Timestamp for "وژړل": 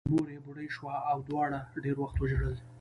2.17-2.55